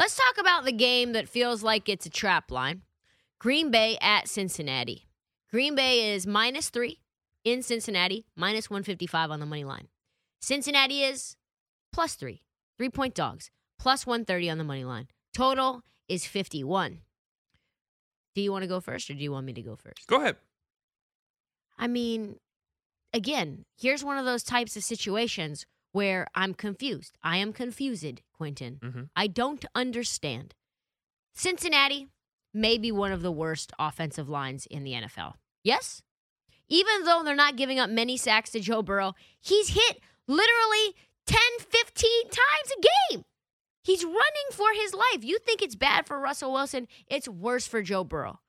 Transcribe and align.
Let's 0.00 0.16
talk 0.16 0.40
about 0.40 0.64
the 0.64 0.72
game 0.72 1.12
that 1.12 1.28
feels 1.28 1.62
like 1.62 1.86
it's 1.86 2.06
a 2.06 2.10
trap 2.10 2.50
line. 2.50 2.80
Green 3.38 3.70
Bay 3.70 3.98
at 4.00 4.30
Cincinnati. 4.30 5.10
Green 5.50 5.74
Bay 5.74 6.14
is 6.14 6.26
minus 6.26 6.70
three 6.70 7.02
in 7.44 7.62
Cincinnati, 7.62 8.24
minus 8.34 8.70
155 8.70 9.30
on 9.30 9.40
the 9.40 9.46
money 9.46 9.64
line. 9.64 9.88
Cincinnati 10.40 11.02
is 11.02 11.36
plus 11.92 12.14
three, 12.14 12.40
three 12.78 12.88
point 12.88 13.14
dogs, 13.14 13.50
plus 13.78 14.06
130 14.06 14.48
on 14.48 14.56
the 14.56 14.64
money 14.64 14.84
line. 14.84 15.06
Total 15.34 15.82
is 16.08 16.24
51. 16.24 17.00
Do 18.34 18.40
you 18.40 18.50
want 18.50 18.62
to 18.62 18.68
go 18.68 18.80
first 18.80 19.10
or 19.10 19.12
do 19.12 19.22
you 19.22 19.32
want 19.32 19.44
me 19.44 19.52
to 19.52 19.60
go 19.60 19.76
first? 19.76 20.06
Go 20.06 20.16
ahead. 20.16 20.36
I 21.78 21.88
mean, 21.88 22.36
again, 23.12 23.66
here's 23.78 24.02
one 24.02 24.16
of 24.16 24.24
those 24.24 24.44
types 24.44 24.78
of 24.78 24.82
situations 24.82 25.66
where 25.92 26.26
I'm 26.34 26.54
confused. 26.54 27.16
I 27.22 27.38
am 27.38 27.52
confused, 27.52 28.22
Quentin. 28.32 28.76
Mhm. 28.82 29.10
I 29.16 29.26
don't 29.26 29.64
understand. 29.74 30.54
Cincinnati 31.34 32.08
may 32.52 32.78
be 32.78 32.90
one 32.92 33.12
of 33.12 33.22
the 33.22 33.32
worst 33.32 33.72
offensive 33.78 34.28
lines 34.28 34.66
in 34.66 34.84
the 34.84 34.92
NFL. 34.94 35.34
Yes? 35.62 36.02
Even 36.68 37.04
though 37.04 37.22
they're 37.24 37.34
not 37.34 37.56
giving 37.56 37.78
up 37.78 37.90
many 37.90 38.16
sacks 38.16 38.50
to 38.50 38.60
Joe 38.60 38.82
Burrow, 38.82 39.14
he's 39.40 39.70
hit 39.70 40.00
literally 40.26 40.94
10, 41.26 41.38
15 41.58 42.24
times 42.24 42.72
a 42.76 43.12
game. 43.12 43.24
He's 43.82 44.04
running 44.04 44.50
for 44.52 44.72
his 44.74 44.94
life. 44.94 45.22
You 45.24 45.38
think 45.38 45.62
it's 45.62 45.74
bad 45.74 46.06
for 46.06 46.18
Russell 46.20 46.52
Wilson, 46.52 46.86
it's 47.06 47.28
worse 47.28 47.66
for 47.66 47.82
Joe 47.82 48.04
Burrow. 48.04 48.40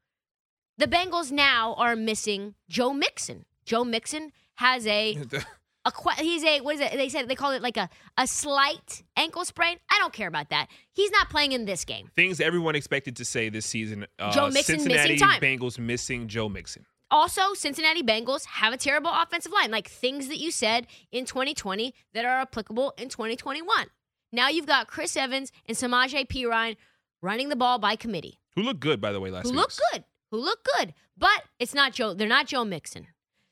The 0.77 0.87
Bengals 0.87 1.31
now 1.31 1.73
are 1.75 1.95
missing 1.95 2.55
Joe 2.69 2.93
Mixon. 2.93 3.45
Joe 3.65 3.83
Mixon 3.83 4.31
has 4.55 4.85
a 4.87 5.15
a 5.85 5.91
he's 6.21 6.43
a 6.43 6.61
what 6.61 6.75
is 6.75 6.81
it? 6.81 6.91
They 6.93 7.09
said 7.09 7.27
they 7.27 7.35
call 7.35 7.51
it 7.51 7.61
like 7.61 7.77
a 7.77 7.89
a 8.17 8.27
slight 8.27 9.03
ankle 9.17 9.45
sprain. 9.45 9.77
I 9.89 9.97
don't 9.99 10.13
care 10.13 10.27
about 10.27 10.49
that. 10.49 10.67
He's 10.91 11.11
not 11.11 11.29
playing 11.29 11.53
in 11.53 11.65
this 11.65 11.85
game. 11.85 12.09
Things 12.15 12.39
everyone 12.39 12.75
expected 12.75 13.15
to 13.17 13.25
say 13.25 13.49
this 13.49 13.65
season. 13.65 14.05
Uh, 14.19 14.31
Joe 14.31 14.49
Mixon 14.49 14.83
missing 14.85 15.17
time. 15.17 15.41
Bengals 15.41 15.79
missing 15.79 16.27
Joe 16.27 16.49
Mixon. 16.49 16.85
Also, 17.09 17.53
Cincinnati 17.53 18.01
Bengals 18.03 18.45
have 18.45 18.73
a 18.73 18.77
terrible 18.77 19.11
offensive 19.13 19.51
line, 19.51 19.69
like 19.69 19.89
things 19.89 20.29
that 20.29 20.37
you 20.37 20.49
said 20.49 20.87
in 21.11 21.25
2020 21.25 21.93
that 22.13 22.23
are 22.23 22.39
applicable 22.39 22.93
in 22.97 23.09
2021. 23.09 23.87
Now 24.31 24.47
you've 24.47 24.65
got 24.65 24.87
Chris 24.87 25.17
Evans 25.17 25.51
and 25.65 25.75
Samaje 25.75 26.25
Perine 26.27 26.77
running 27.21 27.49
the 27.49 27.57
ball 27.57 27.79
by 27.79 27.97
committee, 27.97 28.39
Who 28.55 28.61
looked 28.63 28.79
good, 28.79 29.01
by 29.01 29.11
the 29.11 29.19
way, 29.19 29.29
last 29.29 29.43
who 29.43 29.49
week. 29.51 29.57
look 29.57 29.71
good, 29.91 30.03
who 30.31 30.37
look 30.37 30.65
good, 30.77 30.93
but 31.17 31.43
it's 31.59 31.73
not 31.73 31.91
Joe. 31.91 32.13
They're 32.13 32.29
not 32.29 32.47
Joe 32.47 32.63
Mixon. 32.63 33.07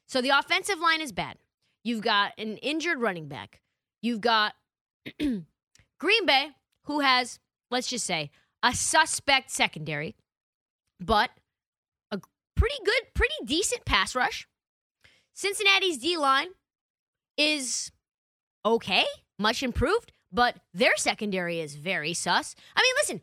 So 0.08 0.22
the 0.22 0.30
offensive 0.30 0.80
line 0.80 1.02
is 1.02 1.12
bad. 1.12 1.36
You've 1.84 2.02
got 2.02 2.34
an 2.38 2.58
injured 2.58 3.00
running 3.00 3.28
back. 3.28 3.62
You've 4.02 4.22
got 4.22 4.54
Green 5.20 6.26
Bay, 6.26 6.50
who 6.86 7.00
has, 7.00 7.40
let's 7.72 7.88
just 7.88 8.06
say, 8.06 8.32
a 8.64 8.74
suspect 8.74 9.52
secondary, 9.52 10.16
but 11.00 11.30
a 12.12 12.20
pretty 12.56 12.76
good, 12.86 13.14
pretty 13.14 13.36
decent 13.46 13.86
pass 13.86 14.16
rush. 14.16 14.48
Cincinnati's 15.34 15.98
D 15.98 16.18
line 16.18 16.50
is 17.38 17.92
okay, 18.66 19.06
much 19.38 19.64
improved, 19.64 20.12
but 20.32 20.58
their 20.74 20.98
secondary 20.98 21.62
is 21.62 21.76
very 21.76 22.14
sus. 22.14 22.56
I 22.76 22.82
mean, 22.82 22.94
listen, 23.02 23.22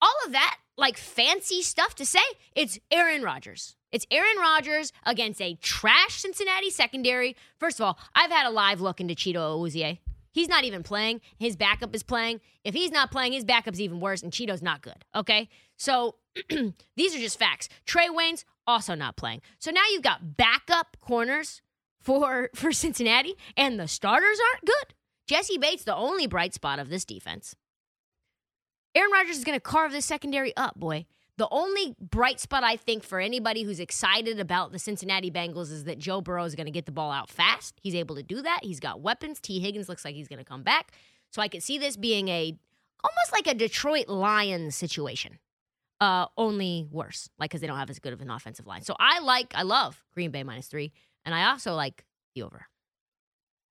all 0.00 0.14
of 0.26 0.32
that, 0.32 0.58
like 0.76 0.96
fancy 0.96 1.62
stuff 1.62 1.94
to 1.96 2.06
say, 2.06 2.20
it's 2.54 2.78
Aaron 2.90 3.22
Rodgers. 3.22 3.76
It's 3.92 4.06
Aaron 4.10 4.36
Rodgers 4.40 4.92
against 5.06 5.40
a 5.40 5.54
trash 5.54 6.20
Cincinnati 6.20 6.70
secondary. 6.70 7.36
First 7.58 7.78
of 7.78 7.86
all, 7.86 7.98
I've 8.14 8.30
had 8.30 8.46
a 8.46 8.50
live 8.50 8.80
look 8.80 9.00
into 9.00 9.14
Chido 9.14 9.36
Awuzie. 9.36 9.98
He's 10.32 10.48
not 10.48 10.64
even 10.64 10.82
playing. 10.82 11.20
His 11.38 11.54
backup 11.54 11.94
is 11.94 12.02
playing. 12.02 12.40
If 12.64 12.74
he's 12.74 12.90
not 12.90 13.12
playing, 13.12 13.34
his 13.34 13.44
backup's 13.44 13.78
even 13.78 14.00
worse, 14.00 14.20
and 14.20 14.32
Chido's 14.32 14.62
not 14.62 14.82
good. 14.82 15.04
Okay? 15.14 15.48
So 15.76 16.16
these 16.96 17.14
are 17.14 17.20
just 17.20 17.38
facts. 17.38 17.68
Trae 17.86 18.08
Waynes 18.08 18.44
also 18.66 18.96
not 18.96 19.16
playing. 19.16 19.42
So 19.60 19.70
now 19.70 19.82
you've 19.92 20.02
got 20.02 20.36
backup 20.36 20.96
corners 21.00 21.62
for 22.00 22.50
for 22.54 22.72
Cincinnati, 22.72 23.34
and 23.56 23.78
the 23.78 23.86
starters 23.86 24.38
aren't 24.52 24.64
good. 24.64 24.94
Jessie 25.28 25.56
Bates, 25.56 25.84
the 25.84 25.94
only 25.94 26.26
bright 26.26 26.52
spot 26.52 26.80
of 26.80 26.90
this 26.90 27.04
defense. 27.04 27.54
Aaron 28.94 29.10
Rodgers 29.12 29.36
is 29.36 29.44
going 29.44 29.56
to 29.56 29.60
carve 29.60 29.92
this 29.92 30.04
secondary 30.04 30.56
up, 30.56 30.78
boy. 30.78 31.06
The 31.36 31.48
only 31.50 31.96
bright 32.00 32.38
spot 32.38 32.62
I 32.62 32.76
think 32.76 33.02
for 33.02 33.18
anybody 33.18 33.64
who's 33.64 33.80
excited 33.80 34.38
about 34.38 34.70
the 34.70 34.78
Cincinnati 34.78 35.32
Bengals 35.32 35.72
is 35.72 35.84
that 35.84 35.98
Joe 35.98 36.20
Burrow 36.20 36.44
is 36.44 36.54
going 36.54 36.66
to 36.66 36.72
get 36.72 36.86
the 36.86 36.92
ball 36.92 37.10
out 37.10 37.28
fast. 37.28 37.74
He's 37.82 37.96
able 37.96 38.14
to 38.14 38.22
do 38.22 38.40
that. 38.42 38.60
He's 38.62 38.78
got 38.78 39.00
weapons. 39.00 39.40
Tee 39.40 39.58
Higgins 39.58 39.88
looks 39.88 40.04
like 40.04 40.14
he's 40.14 40.28
going 40.28 40.38
to 40.38 40.44
come 40.44 40.62
back. 40.62 40.92
So 41.30 41.42
I 41.42 41.48
could 41.48 41.62
see 41.64 41.76
this 41.76 41.96
being 41.96 42.28
a 42.28 42.56
almost 43.02 43.32
like 43.32 43.48
a 43.48 43.54
Detroit 43.54 44.08
Lions 44.08 44.76
situation. 44.76 45.38
Uh, 46.00 46.26
only 46.36 46.86
worse, 46.90 47.30
like 47.38 47.50
because 47.50 47.60
they 47.60 47.66
don't 47.66 47.78
have 47.78 47.90
as 47.90 47.98
good 47.98 48.12
of 48.12 48.20
an 48.20 48.30
offensive 48.30 48.66
line. 48.66 48.82
So 48.82 48.94
I 48.98 49.20
like, 49.20 49.54
I 49.56 49.62
love 49.62 50.02
Green 50.12 50.30
Bay 50.30 50.42
minus 50.42 50.66
three, 50.66 50.92
and 51.24 51.34
I 51.34 51.50
also 51.50 51.74
like 51.74 52.04
the 52.34 52.42
over. 52.42 52.66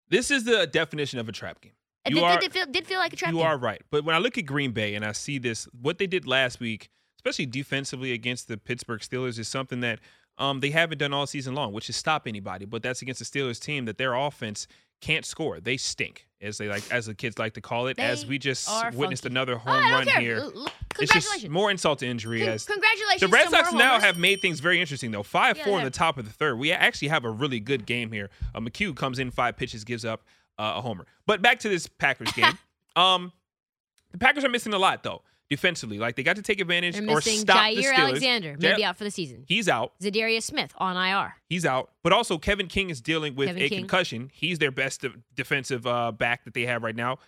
This 0.09 0.31
is 0.31 0.45
the 0.45 0.67
definition 0.67 1.19
of 1.19 1.29
a 1.29 1.33
trap 1.33 1.61
game. 1.61 1.73
It 2.05 2.11
You 2.11 2.17
did, 2.17 2.25
are- 2.25 2.39
did, 2.41 2.53
feel, 2.53 2.67
did 2.67 2.87
feel 2.87 2.99
like 2.99 3.13
a 3.13 3.17
trap 3.17 3.33
you 3.33 3.41
are 3.41 3.57
right. 3.57 3.81
But 3.91 4.05
when 4.05 4.15
I 4.15 4.19
look 4.19 4.37
at 4.39 4.47
Green 4.47 4.73
Bay 4.73 4.95
and 4.95 5.05
I 5.05 5.13
see 5.13 5.39
this, 5.39 5.69
what 5.81 5.99
they 5.99 6.07
did 6.07 6.27
last 6.27 6.59
week, 6.61 6.91
especially 7.17 7.47
defensively 7.47 8.13
against 8.13 8.49
the 8.49 8.57
Pittsburgh 8.57 9.01
Steelers, 9.01 9.39
is 9.39 9.47
something 9.49 9.81
that 9.81 10.01
um, 10.39 10.61
they 10.61 10.71
haven't 10.71 10.99
done 10.99 11.13
all 11.13 11.27
season 11.27 11.55
long, 11.55 11.73
which 11.73 11.89
is 11.89 11.95
stop 11.97 12.27
anybody. 12.27 12.65
But 12.65 12.83
that's 12.83 13.03
against 13.03 13.19
the 13.21 13.25
Steelers 13.25 13.61
team 13.61 13.85
that 13.85 13.99
their 13.99 14.15
offense 14.15 14.67
can't 15.01 15.25
score. 15.25 15.61
They 15.61 15.77
stink, 15.77 16.27
as 16.41 16.59
they 16.59 16.69
like, 16.69 16.83
as 16.91 17.07
the 17.07 17.15
kids 17.15 17.39
like 17.39 17.55
to 17.55 17.61
call 17.61 17.87
it. 17.89 17.99
as 17.99 18.25
we 18.27 18.39
just 18.39 18.69
witnessed 18.95 19.25
funky. 19.25 19.33
another 19.33 19.55
Oh, 19.55 19.59
home 19.59 19.83
don't 19.83 19.91
run 19.93 20.07
care. 20.07 20.21
here. 20.21 20.51
It's 21.01 21.13
just 21.13 21.49
more 21.49 21.71
insult 21.71 22.01
to 22.01 22.07
injury. 22.07 22.41
Con- 22.41 22.49
as 22.51 22.65
congratulations. 22.67 23.21
the 23.21 23.29
Red 23.29 23.49
Sox 23.51 23.73
now 23.73 23.91
homers. 23.91 24.05
have 24.05 24.19
made 24.19 24.41
things 24.41 24.61
very 24.61 24.81
interesting, 24.81 25.11
though. 25.11 25.23
Five 25.23 25.59
Yeah, 25.59 25.65
four 25.65 25.73
they 25.75 25.79
in 25.81 25.85
the 25.85 25.91
top 25.91 26.19
of 26.19 26.25
the 26.25 26.33
third. 26.33 26.59
We 26.59 26.71
actually 26.73 27.09
have 27.09 27.25
a 27.25 27.31
really 27.31 27.61
good 27.61 27.85
game 27.87 28.11
here. 28.13 28.31
Uh, 28.55 28.61
McHugh 28.61 28.95
comes 28.97 29.19
in 29.19 29.31
five 29.31 29.57
pitches, 29.57 29.85
gives 29.85 30.05
up 30.05 30.23
uh, 30.59 30.75
a 30.77 30.81
homer. 30.81 31.07
But 31.27 31.43
back 31.43 31.61
to 31.61 31.69
this 31.69 31.87
Packers 31.87 32.33
game. 32.37 32.59
um, 32.97 33.33
the 34.13 34.19
Packers 34.19 34.45
are 34.45 34.49
missing 34.49 34.73
a 34.75 34.79
lot 34.79 35.03
though 35.03 35.23
defensively. 35.51 35.99
Like 35.99 36.17
they 36.17 36.23
got 36.23 36.37
to 36.37 36.43
take 36.43 36.61
advantage 36.61 36.99
or 36.99 37.21
stop 37.21 37.47
the 37.75 37.77
Jaire 37.83 37.83
Steelers. 37.83 37.95
Alexander, 37.97 38.57
maybe 38.59 38.81
Ja- 38.83 38.89
out 38.91 38.97
for 38.97 39.05
the 39.05 39.11
season. 39.11 39.45
He's 39.47 39.69
out. 39.69 39.93
Za'Darius 40.01 40.45
Smith 40.45 40.73
on 40.79 40.97
IR. 40.97 41.35
He's 41.49 41.67
out. 41.67 41.91
But 42.03 42.13
also 42.15 42.39
Kevin 42.39 42.69
King 42.69 42.89
is 42.91 43.01
dealing 43.03 43.35
with 43.35 43.49
Kevin 43.49 43.63
a 43.63 43.69
King. 43.69 43.79
concussion. 43.81 44.31
He's 44.33 44.59
their 44.59 44.71
best 44.71 45.05
defensive 45.35 45.87
uh, 45.87 46.13
back 46.13 46.45
that 46.45 46.55
they 46.55 46.63
have 46.67 46.83
right 46.83 46.97
now. 46.97 47.19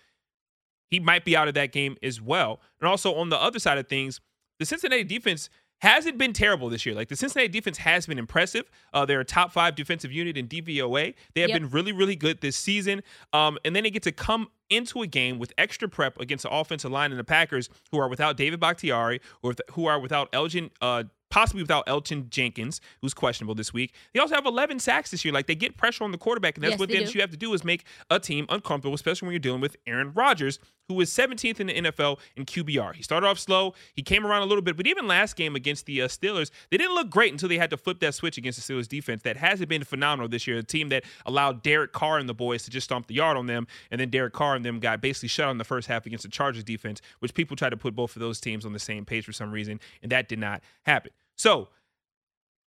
He 0.89 0.99
might 0.99 1.23
be 1.25 1.35
out 1.37 1.47
of 1.47 1.53
that 1.55 1.71
game 1.71 1.97
as 2.01 2.21
well. 2.21 2.61
And 2.79 2.87
also 2.89 3.13
on 3.15 3.29
the 3.29 3.41
other 3.41 3.59
side 3.59 3.77
of 3.77 3.87
things, 3.87 4.21
the 4.59 4.65
Cincinnati 4.65 5.03
defense 5.03 5.49
hasn't 5.81 6.17
been 6.17 6.33
terrible 6.33 6.69
this 6.69 6.85
year. 6.85 6.95
Like 6.95 7.09
the 7.09 7.15
Cincinnati 7.15 7.49
defense 7.49 7.77
has 7.79 8.07
been 8.07 8.17
impressive. 8.17 8.65
Uh, 8.93 9.05
they're 9.05 9.19
a 9.19 9.25
top 9.25 9.51
five 9.51 9.75
defensive 9.75 10.11
unit 10.11 10.37
in 10.37 10.47
DVOA. 10.47 11.13
They 11.33 11.41
have 11.41 11.49
Yep. 11.49 11.59
been 11.61 11.69
really, 11.69 11.91
really 11.91 12.15
good 12.15 12.41
this 12.41 12.55
season. 12.55 13.01
Um, 13.33 13.57
and 13.65 13.75
then 13.75 13.83
they 13.83 13.91
get 13.91 14.03
to 14.03 14.11
come 14.11 14.49
into 14.69 15.01
a 15.01 15.07
game 15.07 15.37
with 15.37 15.53
extra 15.57 15.87
prep 15.87 16.19
against 16.19 16.43
the 16.43 16.49
offensive 16.49 16.91
line 16.91 17.11
and 17.11 17.19
the 17.19 17.23
Packers, 17.25 17.69
who 17.91 17.99
are 17.99 18.07
without 18.07 18.35
David 18.37 18.59
Bakhtiari, 18.59 19.19
or 19.43 19.53
who 19.71 19.85
are 19.85 19.99
without 19.99 20.29
Elgin, 20.33 20.71
uh, 20.81 21.03
possibly 21.29 21.61
without 21.61 21.85
Elgton 21.87 22.29
Jenkins, 22.29 22.79
who's 23.01 23.13
questionable 23.13 23.53
this 23.53 23.73
week. 23.73 23.93
They 24.13 24.19
also 24.19 24.33
have 24.35 24.45
11 24.45 24.79
sacks 24.79 25.11
this 25.11 25.23
year. 25.25 25.33
Like 25.33 25.45
they 25.47 25.55
get 25.55 25.75
pressure 25.77 26.03
on 26.03 26.11
the 26.11 26.17
quarterback, 26.17 26.55
and 26.55 26.63
that's 26.63 26.71
Yes, 26.71 26.79
what 26.79 26.89
then 26.89 27.07
you 27.09 27.21
have 27.21 27.31
to 27.31 27.37
do 27.37 27.53
is 27.53 27.63
make 27.63 27.85
a 28.09 28.19
team 28.19 28.45
uncomfortable, 28.49 28.95
especially 28.95 29.27
when 29.27 29.33
you're 29.33 29.39
dealing 29.39 29.61
with 29.61 29.75
Aaron 29.85 30.13
Rodgers, 30.13 30.59
who 30.87 30.99
is 31.01 31.09
17th 31.09 31.59
in 31.59 31.67
the 31.67 31.73
NFL 31.73 32.19
in 32.35 32.45
QBR. 32.45 32.95
He 32.95 33.03
started 33.03 33.27
off 33.27 33.39
slow, 33.39 33.73
he 33.93 34.01
came 34.01 34.25
around 34.25 34.43
a 34.43 34.45
little 34.45 34.61
bit, 34.61 34.77
but 34.77 34.87
even 34.87 35.07
last 35.07 35.35
game 35.35 35.55
against 35.55 35.85
the 35.85 36.01
uh, 36.01 36.07
Steelers, 36.07 36.51
they 36.69 36.77
didn't 36.77 36.95
look 36.95 37.09
great 37.09 37.31
until 37.31 37.49
they 37.49 37.57
had 37.57 37.69
to 37.71 37.77
flip 37.77 37.99
that 37.99 38.13
switch 38.13 38.37
against 38.37 38.65
the 38.65 38.73
Steelers 38.73 38.87
defense. 38.87 39.23
That 39.23 39.37
hasn't 39.37 39.69
been 39.69 39.83
phenomenal 39.83 40.29
this 40.29 40.47
year. 40.47 40.57
A 40.57 40.63
team 40.63 40.89
that 40.89 41.03
allowed 41.25 41.63
Derek 41.63 41.91
Carr 41.91 42.19
and 42.19 42.29
the 42.29 42.33
boys 42.33 42.63
to 42.63 42.69
just 42.69 42.85
stomp 42.85 43.07
the 43.07 43.15
yard 43.15 43.37
on 43.37 43.47
them, 43.47 43.67
and 43.91 43.99
then 43.99 44.09
Derek 44.09 44.33
Carr 44.33 44.55
and 44.55 44.65
them 44.65 44.79
got 44.79 45.01
basically 45.01 45.29
shut 45.29 45.47
on 45.47 45.57
the 45.57 45.63
first 45.63 45.87
half 45.87 46.05
against 46.05 46.23
the 46.23 46.29
Chargers 46.29 46.63
defense, 46.63 47.01
which 47.19 47.33
people 47.33 47.55
try 47.55 47.69
to 47.69 47.77
put 47.77 47.95
both 47.95 48.15
of 48.15 48.19
those 48.19 48.39
teams 48.39 48.65
on 48.65 48.73
the 48.73 48.79
same 48.79 49.05
page 49.05 49.25
for 49.25 49.33
some 49.33 49.51
reason, 49.51 49.79
and 50.03 50.11
that 50.11 50.27
did 50.29 50.39
not 50.39 50.61
happen. 50.85 51.11
So 51.35 51.69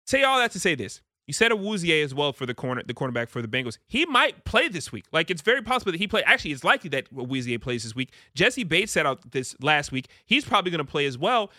say 0.05 0.23
all 0.23 0.39
that 0.39 0.51
to 0.51 0.59
say 0.59 0.75
this. 0.75 1.01
You 1.27 1.33
said 1.33 1.51
a 1.51 1.55
Awuzie 1.55 2.03
as 2.03 2.13
well 2.13 2.33
for 2.33 2.45
the 2.45 2.53
corner, 2.53 2.83
the 2.85 2.93
cornerback 2.93 3.29
for 3.29 3.41
the 3.41 3.47
Bengals. 3.47 3.77
He 3.87 4.05
might 4.05 4.45
play 4.45 4.67
this 4.67 4.91
week. 4.91 5.05
Like 5.11 5.31
it's 5.31 5.41
very 5.41 5.61
possible 5.61 5.91
that 5.91 5.97
he 5.97 6.07
play. 6.07 6.23
Actually, 6.23 6.51
it's 6.51 6.63
likely 6.63 6.89
that 6.91 7.11
Awuzie 7.13 7.59
plays 7.59 7.83
this 7.83 7.95
week. 7.95 8.13
Jessie 8.35 8.63
Bates 8.63 8.91
said 8.91 9.05
out 9.05 9.31
this 9.31 9.55
last 9.61 9.91
week. 9.91 10.07
He's 10.25 10.45
probably 10.45 10.71
going 10.71 10.85
to 10.85 10.91
play 10.91 11.05
as 11.05 11.17
well. 11.17 11.51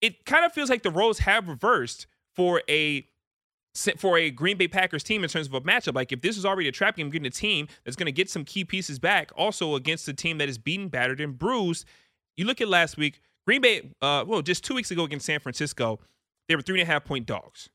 It 0.00 0.24
kind 0.24 0.44
of 0.44 0.52
feels 0.52 0.68
like 0.68 0.82
the 0.82 0.90
roles 0.90 1.20
have 1.20 1.48
reversed 1.48 2.06
for 2.34 2.62
a 2.68 3.06
for 3.98 4.16
a 4.18 4.30
Green 4.30 4.56
Bay 4.56 4.68
Packers 4.68 5.02
team 5.02 5.24
in 5.24 5.30
terms 5.30 5.48
of 5.48 5.54
a 5.54 5.60
matchup. 5.60 5.94
Like 5.94 6.12
if 6.12 6.20
this 6.20 6.36
is 6.36 6.44
already 6.44 6.68
a 6.68 6.72
trap 6.72 6.96
game, 6.96 7.10
getting 7.10 7.26
a 7.26 7.30
team 7.30 7.68
that's 7.84 7.96
going 7.96 8.06
to 8.06 8.12
get 8.12 8.30
some 8.30 8.44
key 8.44 8.64
pieces 8.64 8.98
back, 8.98 9.32
also 9.36 9.74
against 9.74 10.06
a 10.08 10.14
team 10.14 10.38
that 10.38 10.48
is 10.48 10.58
beaten, 10.58 10.88
battered, 10.88 11.20
and 11.20 11.38
bruised. 11.38 11.84
You 12.36 12.46
look 12.46 12.60
at 12.60 12.68
last 12.68 12.96
week, 12.96 13.20
Green 13.46 13.60
Bay. 13.60 13.90
Uh, 14.02 14.24
well, 14.26 14.42
just 14.42 14.64
two 14.64 14.74
weeks 14.74 14.90
ago 14.90 15.04
against 15.04 15.26
San 15.26 15.40
Francisco, 15.40 16.00
they 16.48 16.56
were 16.56 16.62
three 16.62 16.80
and 16.80 16.88
a 16.88 16.92
half 16.92 17.04
point 17.04 17.26
dogs. 17.26 17.68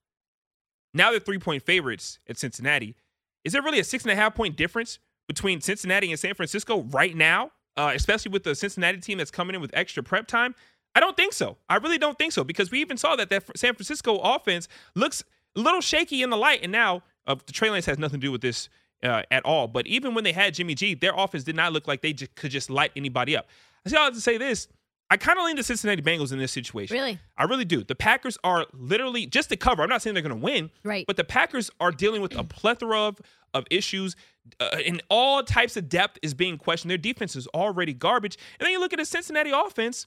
Now 0.93 1.11
they're 1.11 1.19
three 1.19 1.39
point 1.39 1.63
favorites 1.63 2.19
at 2.27 2.37
Cincinnati. 2.37 2.95
Is 3.43 3.53
there 3.53 3.61
really 3.61 3.79
a 3.79 3.83
six 3.83 4.03
and 4.03 4.11
a 4.11 4.15
half 4.15 4.35
point 4.35 4.55
difference 4.55 4.99
between 5.27 5.61
Cincinnati 5.61 6.09
and 6.11 6.19
San 6.19 6.33
Francisco 6.33 6.81
right 6.83 7.15
now? 7.15 7.51
uh, 7.79 7.93
especially 7.95 8.29
with 8.29 8.43
the 8.43 8.53
Cincinnati 8.55 8.99
team 8.99 9.17
that's 9.17 9.31
coming 9.31 9.55
in 9.55 9.61
with 9.61 9.71
extra 9.73 10.03
prep 10.03 10.27
time? 10.27 10.53
I 10.95 10.99
don't 10.99 11.15
think 11.15 11.31
so. 11.31 11.57
I 11.69 11.77
really 11.77 11.97
don't 11.97 12.17
think 12.17 12.33
so 12.33 12.43
because 12.43 12.71
we 12.71 12.81
even 12.81 12.97
saw 12.97 13.15
that 13.15 13.29
that 13.29 13.45
San 13.57 13.73
Francisco 13.73 14.17
offense 14.17 14.67
looks 14.95 15.23
a 15.55 15.61
little 15.61 15.79
shaky 15.79 16.21
in 16.21 16.29
the 16.29 16.35
light. 16.35 16.59
And 16.61 16.73
now 16.73 17.03
uh, 17.25 17.35
the 17.45 17.53
Trey 17.53 17.69
Lance 17.69 17.85
has 17.85 17.97
nothing 17.97 18.19
to 18.19 18.27
do 18.27 18.31
with 18.33 18.41
this 18.41 18.67
uh, 19.01 19.21
at 19.31 19.45
all. 19.45 19.67
But 19.67 19.87
even 19.87 20.13
when 20.13 20.25
they 20.25 20.33
had 20.33 20.55
Jimmy 20.55 20.75
G, 20.75 20.93
their 20.93 21.13
offense 21.15 21.45
did 21.45 21.55
not 21.55 21.71
look 21.71 21.87
like 21.87 22.01
they 22.01 22.11
just, 22.11 22.35
could 22.35 22.51
just 22.51 22.69
light 22.69 22.91
anybody 22.97 23.37
up. 23.37 23.47
I 23.85 23.89
say 23.89 23.97
all 23.97 24.11
to 24.11 24.19
say 24.19 24.37
this. 24.37 24.67
I 25.11 25.17
kind 25.17 25.39
of 25.39 25.45
lean 25.45 25.55
the 25.55 25.63
Cincinnati 25.63 26.01
Bengals 26.01 26.31
in 26.31 26.37
this 26.37 26.51
situation. 26.51 26.95
Really? 26.95 27.19
I 27.37 27.45
really 27.45 27.65
do. 27.65 27.83
The 27.83 27.95
Packers 27.95 28.37
are 28.43 28.67
literally 28.73 29.25
just 29.25 29.49
to 29.49 29.57
cover. 29.57 29.81
I'm 29.81 29.89
not 29.89 30.01
saying 30.01 30.13
they're 30.13 30.21
going 30.21 30.39
to 30.39 30.43
win, 30.43 30.69
Right. 30.83 31.05
But 31.07 31.17
the 31.17 31.23
Packers 31.23 31.71
are 31.79 31.91
dealing 31.91 32.21
with 32.21 32.37
a 32.37 32.43
plethora 32.43 32.99
of, 32.99 33.19
of 33.53 33.65
issues, 33.71 34.15
uh, 34.59 34.77
and 34.85 35.01
all 35.09 35.43
types 35.43 35.75
of 35.77 35.89
depth 35.89 36.19
is 36.21 36.33
being 36.33 36.57
questioned. 36.57 36.91
Their 36.91 36.97
defense 36.97 37.35
is 37.35 37.47
already 37.47 37.93
garbage. 37.93 38.37
And 38.59 38.65
then 38.65 38.71
you 38.71 38.79
look 38.79 38.93
at 38.93 38.99
the 38.99 39.05
Cincinnati 39.05 39.51
offense, 39.51 40.05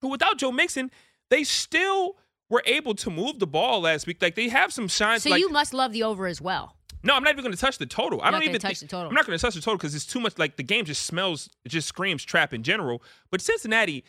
who 0.00 0.08
without 0.08 0.38
Joe 0.38 0.52
Mixon, 0.52 0.90
they 1.30 1.44
still 1.44 2.16
were 2.48 2.62
able 2.66 2.94
to 2.94 3.10
move 3.10 3.38
the 3.38 3.46
ball 3.46 3.80
last 3.82 4.06
week. 4.06 4.22
Like 4.22 4.34
they 4.34 4.48
have 4.48 4.72
some 4.72 4.88
shines. 4.88 5.22
So 5.22 5.30
like, 5.30 5.40
you 5.40 5.50
must 5.50 5.74
love 5.74 5.92
the 5.92 6.02
over 6.02 6.26
as 6.26 6.40
well. 6.40 6.76
No, 7.04 7.14
I'm 7.14 7.22
not 7.22 7.32
even 7.32 7.44
going 7.44 7.54
to 7.54 7.60
touch 7.60 7.76
the 7.76 7.86
total. 7.86 8.20
I 8.22 8.30
don't 8.30 8.42
even 8.42 8.58
touch 8.58 8.80
the 8.80 8.86
total. 8.86 9.08
I'm 9.08 9.14
not 9.14 9.26
going 9.26 9.38
to 9.38 9.42
touch 9.42 9.54
the 9.54 9.60
total 9.60 9.76
because 9.76 9.94
it's 9.94 10.06
too 10.06 10.20
much. 10.20 10.38
Like 10.38 10.56
the 10.56 10.62
game 10.62 10.86
just 10.86 11.02
smells, 11.02 11.50
it 11.64 11.68
just 11.68 11.86
screams 11.86 12.24
trap 12.24 12.54
in 12.54 12.62
general. 12.62 13.02
But 13.30 13.42
Cincinnati, 13.42 14.04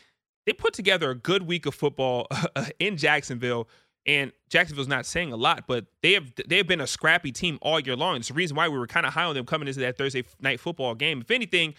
they 0.46 0.54
put 0.54 0.74
together 0.74 1.12
a 1.12 1.16
good 1.16 1.44
week 1.44 1.66
of 1.66 1.76
football 1.76 2.28
uh, 2.56 2.68
in 2.80 2.96
Jacksonville, 2.96 3.68
and 4.06 4.32
Jacksonville's 4.50 4.88
not 4.88 5.06
saying 5.06 5.34
a 5.34 5.36
lot, 5.36 5.66
but 5.68 5.86
they 6.02 6.14
have 6.14 6.32
they 6.48 6.58
have 6.58 6.68
been 6.68 6.82
a 6.82 6.88
scrappy 6.88 7.34
team 7.34 7.60
all 7.62 7.80
year 7.82 7.98
long. 7.98 8.16
It's 8.16 8.30
the 8.30 8.34
reason 8.34 8.56
why 8.56 8.70
we 8.70 8.78
were 8.78 8.88
kind 8.88 9.06
of 9.06 9.14
high 9.14 9.26
on 9.26 9.36
them 9.36 9.46
coming 9.46 9.68
into 9.68 9.82
that 9.82 9.98
Thursday 9.98 10.24
night 10.40 10.62
football 10.62 10.96
game. 10.96 11.20
If 11.20 11.32
anything, 11.32 11.74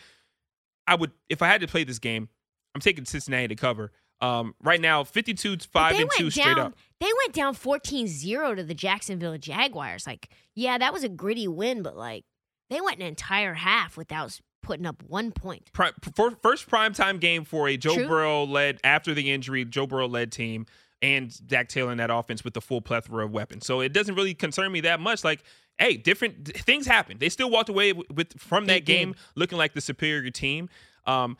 I 0.86 0.96
would 0.96 1.12
if 1.30 1.40
I 1.40 1.46
had 1.46 1.62
to 1.62 1.66
play 1.66 1.84
this 1.84 1.98
game, 1.98 2.28
I'm 2.74 2.80
taking 2.82 3.06
Cincinnati 3.06 3.48
to 3.48 3.54
cover. 3.54 3.90
Um, 4.20 4.54
right 4.62 4.80
now, 4.80 5.04
52 5.04 5.56
But 5.56 5.62
five 5.64 5.94
they 5.94 6.02
and 6.02 6.10
two 6.16 6.24
went 6.24 6.32
straight 6.32 6.58
up. 6.58 6.74
They 7.00 7.10
went 7.24 7.34
down 7.34 7.54
14-0 7.54 8.56
to 8.56 8.64
the 8.64 8.74
Jacksonville 8.74 9.36
Jaguars. 9.36 10.06
Like, 10.06 10.30
yeah, 10.54 10.78
that 10.78 10.92
was 10.92 11.04
a 11.04 11.08
gritty 11.08 11.46
win, 11.46 11.82
but 11.82 11.96
like 11.96 12.24
they 12.70 12.80
went 12.80 12.96
an 12.96 13.06
entire 13.06 13.54
half 13.54 13.96
without 13.96 14.40
putting 14.62 14.86
up 14.86 15.02
one 15.06 15.30
point. 15.32 15.70
Pri- 15.72 15.92
for, 16.14 16.32
first 16.42 16.68
primetime 16.68 17.20
game 17.20 17.44
for 17.44 17.68
a 17.68 17.76
Joe 17.76 17.94
True. 17.94 18.08
Burrow 18.08 18.44
led 18.44 18.80
after 18.82 19.14
the 19.14 19.30
injury, 19.30 19.64
Joe 19.64 19.86
Burrow 19.86 20.08
led 20.08 20.32
team, 20.32 20.66
and 21.02 21.32
Zac 21.32 21.68
Taylor 21.68 21.92
in 21.92 21.98
that 21.98 22.10
offense 22.10 22.42
with 22.42 22.54
the 22.54 22.60
full 22.60 22.80
plethora 22.80 23.24
of 23.24 23.30
weapons. 23.30 23.66
So 23.66 23.80
it 23.80 23.92
doesn't 23.92 24.14
really 24.14 24.34
concern 24.34 24.72
me 24.72 24.80
that 24.80 24.98
much. 24.98 25.22
Like, 25.22 25.44
hey, 25.78 25.96
different 25.96 26.46
th- 26.46 26.62
things 26.62 26.86
happen. 26.86 27.18
They 27.18 27.28
still 27.28 27.50
walked 27.50 27.68
away 27.68 27.92
with, 27.92 28.10
with 28.10 28.40
from 28.40 28.66
that 28.66 28.84
game 28.84 29.14
looking 29.34 29.58
like 29.58 29.74
the 29.74 29.80
superior 29.80 30.30
team. 30.30 30.68
Um, 31.06 31.36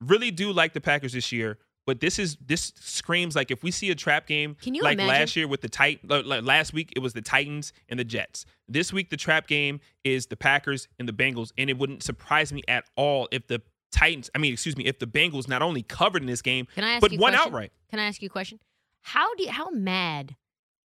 really 0.00 0.30
do 0.30 0.52
like 0.52 0.72
the 0.72 0.80
Packers 0.80 1.12
this 1.12 1.32
year. 1.32 1.58
But 1.86 2.00
this 2.00 2.18
is 2.18 2.36
this 2.44 2.72
screams 2.76 3.34
like 3.34 3.50
if 3.50 3.62
we 3.62 3.70
see 3.70 3.90
a 3.90 3.94
trap 3.94 4.26
game 4.26 4.54
Can 4.60 4.74
you 4.74 4.82
like 4.82 4.94
imagine? 4.94 5.08
last 5.08 5.36
year 5.36 5.48
with 5.48 5.60
the 5.62 5.68
tit 5.68 6.00
uh, 6.08 6.16
like 6.16 6.24
like 6.26 6.42
last 6.44 6.72
week 6.72 6.92
it 6.94 7.00
was 7.00 7.14
the 7.14 7.22
Titans 7.22 7.72
and 7.88 7.98
the 7.98 8.04
Jets. 8.04 8.44
This 8.68 8.92
week 8.92 9.10
the 9.10 9.16
trap 9.16 9.46
game 9.48 9.80
is 10.04 10.26
the 10.26 10.36
Packers 10.36 10.88
and 10.98 11.08
the 11.08 11.12
Bengals, 11.12 11.52
and 11.58 11.68
it 11.70 11.78
wouldn't 11.78 12.02
surprise 12.02 12.52
me 12.52 12.62
at 12.68 12.84
all 12.96 13.28
if 13.32 13.46
the 13.46 13.62
Titans, 13.92 14.30
I 14.36 14.38
mean, 14.38 14.52
excuse 14.52 14.76
me, 14.76 14.84
if 14.84 15.00
the 15.00 15.06
Bengals 15.06 15.48
not 15.48 15.62
only 15.62 15.82
covered 15.82 16.22
in 16.22 16.26
this 16.28 16.42
game, 16.42 16.66
Can 16.76 16.84
I 16.84 16.92
ask 16.92 17.00
but 17.00 17.10
you 17.10 17.18
won 17.18 17.32
question? 17.32 17.48
outright. 17.48 17.72
Can 17.90 17.98
I 17.98 18.04
ask 18.04 18.22
you 18.22 18.26
a 18.26 18.30
question? 18.30 18.60
How 19.00 19.34
do 19.34 19.42
you, 19.42 19.50
how 19.50 19.70
mad? 19.70 20.36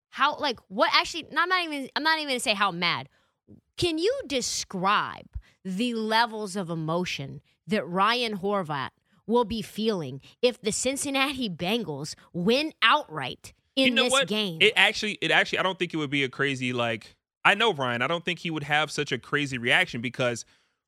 How 0.09 0.37
like 0.37 0.59
what 0.69 0.89
actually 0.93 1.27
I'm 1.37 1.49
not 1.49 1.63
even 1.65 1.89
I'm 1.95 2.03
not 2.03 2.17
even 2.17 2.29
going 2.29 2.39
to 2.39 2.43
say 2.43 2.53
how 2.53 2.71
mad. 2.71 3.09
Can 3.77 3.97
you 3.97 4.21
describe 4.27 5.27
the 5.63 5.93
levels 5.93 6.55
of 6.55 6.69
emotion 6.69 7.41
that 7.67 7.85
Ryan 7.87 8.37
Horvat 8.37 8.89
will 9.27 9.45
be 9.45 9.61
feeling 9.61 10.21
if 10.41 10.61
the 10.61 10.71
Cincinnati 10.71 11.49
Bengals 11.49 12.15
win 12.33 12.73
outright 12.81 13.53
in 13.75 13.87
you 13.87 13.91
know 13.93 14.03
this 14.03 14.11
what? 14.11 14.27
game? 14.27 14.57
It 14.61 14.73
actually, 14.75 15.17
it 15.21 15.31
actually, 15.31 15.59
I 15.59 15.63
don't 15.63 15.77
think 15.77 15.93
it 15.93 15.97
would 15.97 16.09
be 16.09 16.23
a 16.23 16.29
crazy 16.29 16.73
like. 16.73 17.15
I 17.43 17.53
know 17.53 17.73
Ryan. 17.73 18.01
I 18.01 18.07
don't 18.07 18.25
think 18.25 18.39
he 18.39 18.49
would 18.49 18.63
have 18.63 18.89
such 18.89 19.11
a 19.11 19.19
crazy 19.19 19.59
reaction 19.59 20.01
because 20.01 20.45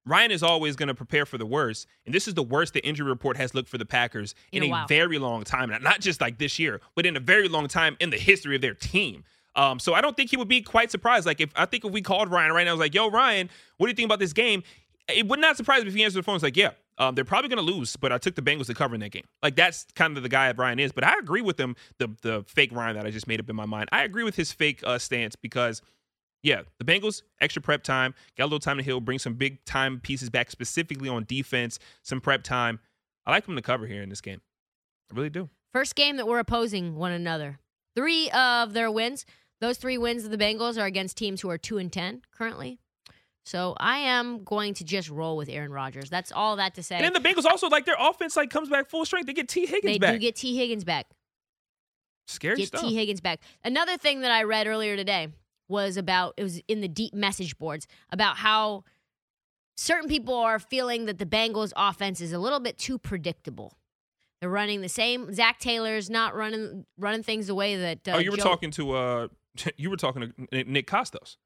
Ryan 0.08 0.32
is 0.32 0.42
always 0.42 0.76
going 0.76 0.88
to 0.88 0.96
prepare 0.96 1.26
for 1.26 1.38
the 1.38 1.46
worst, 1.46 1.86
and 2.06 2.16
this 2.16 2.28
is 2.28 2.34
the 2.34 2.44
worst 2.44 2.74
the 2.74 2.84
injury 2.84 3.08
report 3.08 3.38
has 3.38 3.54
looked 3.54 3.70
for 3.70 3.78
the 3.78 3.86
Packers 3.86 4.34
in, 4.52 4.64
In 4.64 4.74
a 4.74 4.76
a 4.76 4.86
very 4.88 5.20
long 5.20 5.44
time. 5.44 5.70
Not 5.82 6.00
just 6.00 6.20
like 6.22 6.40
this 6.40 6.58
year, 6.58 6.82
but 6.96 7.06
in 7.06 7.16
a 7.16 7.20
very 7.20 7.48
long 7.48 7.68
time 7.68 7.98
in 8.00 8.10
the 8.10 8.18
history 8.18 8.56
of 8.56 8.62
their 8.62 8.74
team. 8.74 9.24
Um, 9.56 9.80
so 9.80 9.94
I 9.94 10.02
don't 10.02 10.16
think 10.16 10.30
he 10.30 10.38
would 10.38 10.48
be 10.48 10.62
quite 10.62 10.92
surprised. 10.92 11.26
Like 11.26 11.42
if 11.42 11.52
I 11.56 11.66
think 11.66 11.84
if 11.84 11.92
we 11.92 12.02
called 12.02 12.32
Ryan 12.32 12.54
right 12.54 12.64
now, 12.64 12.72
I 12.72 12.74
was 12.74 12.80
like, 12.80 12.94
"Yo, 12.94 13.10
Ryan, 13.10 13.50
what 13.78 13.88
do 13.88 13.92
you 13.92 13.96
think 13.96 14.06
about 14.06 14.20
this 14.20 14.34
game?" 14.34 14.64
It 15.10 15.28
would 15.28 15.40
not 15.40 15.58
surprise 15.58 15.84
me 15.84 15.90
if 15.90 15.96
he 15.96 16.04
answered 16.04 16.20
the 16.20 16.24
phone. 16.24 16.36
It's 16.36 16.44
like, 16.44 16.58
"Yeah, 16.58 16.72
um, 16.98 17.16
they're 17.16 17.26
probably 17.26 17.50
going 17.50 17.66
to 17.66 17.74
lose, 17.74 17.96
but 17.96 18.12
I 18.12 18.18
took 18.18 18.36
the 18.36 18.42
Bengals 18.42 18.68
to 18.68 18.74
cover 18.74 18.96
in 18.96 19.02
that 19.02 19.12
game." 19.12 19.26
Like 19.44 19.56
that's 19.56 19.86
kind 19.96 20.18
of 20.18 20.24
the 20.24 20.30
guy 20.30 20.52
Ryan 20.52 20.80
is. 20.80 20.92
But 20.92 21.04
I 21.04 21.18
agree 21.20 21.42
with 21.42 21.60
him. 21.60 21.76
The 22.00 22.10
the 22.22 22.44
fake 22.48 22.72
Ryan 22.72 22.96
that 22.96 23.06
I 23.06 23.12
just 23.12 23.28
made 23.28 23.40
up 23.40 23.50
in 23.50 23.56
my 23.56 23.66
mind. 23.66 23.90
I 23.92 24.04
agree 24.04 24.24
with 24.24 24.36
his 24.36 24.52
fake 24.52 24.82
uh, 24.84 24.98
stance 24.98 25.36
because, 25.36 25.82
yeah, 26.44 26.62
the 26.80 26.86
Bengals 26.86 27.22
extra 27.42 27.62
prep 27.62 27.84
time, 27.84 28.14
got 28.38 28.46
a 28.46 28.48
little 28.48 28.60
time 28.60 28.78
to 28.78 28.84
heal, 28.84 29.00
bring 29.00 29.20
some 29.20 29.34
big 29.36 29.64
time 29.66 30.00
pieces 30.00 30.30
back 30.30 30.52
specifically 30.52 31.10
on 31.10 31.26
defense, 31.26 31.80
some 32.04 32.22
prep 32.22 32.44
time. 32.44 32.80
I 33.26 33.32
like 33.32 33.46
them 33.46 33.56
to 33.56 33.62
cover 33.62 33.86
here 33.88 34.02
in 34.02 34.10
this 34.10 34.22
game. 34.22 34.42
I 35.12 35.16
really 35.16 35.30
do. 35.30 35.50
First 35.74 35.96
game 35.96 36.18
that 36.18 36.28
we're 36.28 36.40
opposing 36.40 36.96
one 36.96 37.12
another. 37.12 37.60
Three 37.96 38.30
of 38.32 38.74
their 38.74 38.90
wins, 38.90 39.26
those 39.60 39.78
three 39.78 39.98
wins 39.98 40.24
of 40.24 40.32
the 40.32 40.38
Bengals 40.38 40.82
are 40.82 40.86
against 40.86 41.18
teams 41.18 41.42
who 41.42 41.50
are 41.50 41.58
two 41.58 41.78
and 41.78 41.92
ten 41.92 42.22
currently. 42.32 42.80
So 43.48 43.76
I 43.78 44.00
am 44.00 44.44
going 44.44 44.74
to 44.74 44.84
just 44.84 45.10
roll 45.10 45.38
with 45.38 45.48
Aaron 45.48 45.72
Rodgers. 45.72 46.10
That's 46.10 46.34
all 46.34 46.58
that 46.58 46.76
to 46.76 46.84
say. 46.84 46.98
And 46.98 47.06
then 47.06 47.14
the 47.14 47.22
Bengals 47.22 47.46
also 47.46 47.70
like 47.70 47.86
their 47.86 47.96
offense 47.98 48.36
like 48.36 48.50
comes 48.50 48.68
back 48.68 48.90
full 48.90 49.06
strength. 49.06 49.26
They 49.26 49.32
get 49.32 49.48
Tee 49.48 49.66
Higgins 49.66 49.84
they 49.84 49.98
back. 49.98 50.10
They 50.10 50.18
do 50.18 50.20
get 50.20 50.36
Tee 50.36 50.58
Higgins 50.58 50.84
back. 50.84 51.08
Scary 52.28 52.58
Get 52.58 52.68
stuff. 52.68 52.82
Tee 52.82 52.94
Higgins 52.94 53.22
back. 53.22 53.40
Another 53.64 53.96
thing 53.96 54.20
that 54.20 54.32
I 54.32 54.44
read 54.44 54.68
earlier 54.68 54.98
today 54.98 55.30
was 55.70 55.96
about 55.96 56.34
it 56.36 56.44
was 56.44 56.60
in 56.68 56.82
the 56.82 56.90
deep 56.90 57.14
message 57.14 57.58
boards 57.58 57.88
about 58.12 58.36
how 58.36 58.84
certain 59.78 60.10
people 60.10 60.36
are 60.36 60.60
feeling 60.60 61.06
that 61.06 61.18
the 61.18 61.26
Bengals 61.26 61.72
offense 61.78 62.20
is 62.20 62.34
a 62.34 62.40
little 62.40 62.60
bit 62.60 62.78
too 62.78 62.98
predictable. 62.98 63.78
They're 64.42 64.50
running 64.50 64.82
the 64.82 64.90
same. 64.90 65.34
Zac 65.34 65.60
Taylor's 65.60 66.10
not 66.10 66.36
running 66.36 66.86
running 66.98 67.24
things 67.24 67.48
the 67.48 67.56
way 67.56 67.78
that. 67.78 68.06
Uh, 68.06 68.16
oh, 68.16 68.18
you 68.18 68.32
were 68.32 68.36
Joe- 68.36 68.44
talking 68.44 68.72
to 68.72 68.92
uh, 68.92 69.28
you 69.78 69.90
were 69.90 69.96
talking 69.96 70.22
to 70.22 70.48
Nick- 70.52 70.68
Nick 70.68 70.88
Costos, 70.88 71.38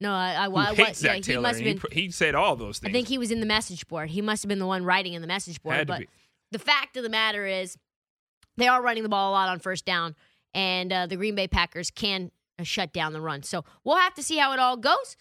No, 0.00 0.12
I, 0.12 0.46
I, 0.46 0.54
I, 0.54 0.74
hates. 0.74 1.00
Zac 1.00 1.08
Yeah, 1.10 1.14
he 1.16 1.20
Taylor. 1.20 1.42
must 1.42 1.58
have 1.58 1.66
he, 1.66 1.72
been. 1.74 1.80
pr- 1.80 1.92
he 1.92 2.10
said 2.10 2.34
all 2.34 2.56
those 2.56 2.78
things. 2.78 2.90
I 2.90 2.92
think 2.92 3.08
he 3.08 3.18
was 3.18 3.30
in 3.30 3.40
the 3.40 3.46
message 3.46 3.86
board. 3.86 4.08
He 4.10 4.22
must 4.22 4.42
have 4.42 4.48
been 4.48 4.58
the 4.58 4.66
one 4.66 4.84
writing 4.84 5.12
in 5.12 5.20
the 5.20 5.28
message 5.28 5.62
board. 5.62 5.76
Had 5.76 5.86
to 5.88 5.92
but 5.92 6.00
be. 6.00 6.08
the 6.52 6.58
fact 6.58 6.96
of 6.96 7.02
the 7.02 7.10
matter 7.10 7.46
is, 7.46 7.76
they 8.56 8.66
are 8.66 8.82
running 8.82 9.02
the 9.02 9.08
ball 9.08 9.30
a 9.30 9.32
lot 9.32 9.48
on 9.48 9.58
first 9.58 9.84
down, 9.84 10.16
and 10.54 10.92
uh, 10.92 11.06
the 11.06 11.16
Green 11.16 11.34
Bay 11.34 11.48
Packers 11.48 11.90
can 11.90 12.30
uh, 12.58 12.62
shut 12.62 12.92
down 12.92 13.12
the 13.12 13.20
run. 13.20 13.42
So 13.42 13.64
we'll 13.84 13.96
have 13.98 14.14
to 14.14 14.22
see 14.22 14.38
how 14.38 14.52
it 14.52 14.58
all 14.58 14.76
goes. 14.76 15.16